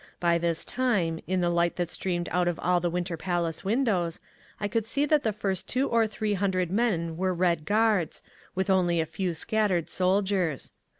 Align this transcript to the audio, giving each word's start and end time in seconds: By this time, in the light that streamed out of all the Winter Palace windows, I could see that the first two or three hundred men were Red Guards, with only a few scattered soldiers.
By 0.19 0.39
this 0.39 0.65
time, 0.65 1.19
in 1.27 1.41
the 1.41 1.51
light 1.51 1.75
that 1.75 1.91
streamed 1.91 2.27
out 2.31 2.47
of 2.47 2.57
all 2.63 2.79
the 2.79 2.89
Winter 2.89 3.17
Palace 3.17 3.63
windows, 3.63 4.19
I 4.59 4.67
could 4.67 4.87
see 4.87 5.05
that 5.05 5.21
the 5.21 5.31
first 5.31 5.67
two 5.67 5.87
or 5.87 6.07
three 6.07 6.33
hundred 6.33 6.71
men 6.71 7.17
were 7.17 7.35
Red 7.35 7.65
Guards, 7.65 8.23
with 8.55 8.67
only 8.71 8.99
a 8.99 9.05
few 9.05 9.35
scattered 9.35 9.91
soldiers. 9.91 10.73